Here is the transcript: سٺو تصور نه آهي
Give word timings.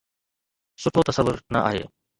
سٺو 0.81 1.01
تصور 1.09 1.35
نه 1.53 1.59
آهي 1.69 1.83